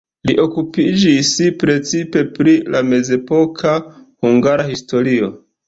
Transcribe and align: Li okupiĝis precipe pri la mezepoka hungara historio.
Li 0.27 0.35
okupiĝis 0.43 1.29
precipe 1.65 2.25
pri 2.39 2.57
la 2.77 2.83
mezepoka 2.89 3.77
hungara 3.97 4.69
historio. 4.75 5.35